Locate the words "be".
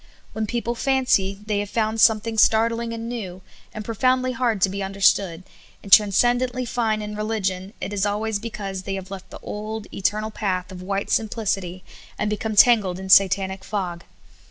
4.69-4.81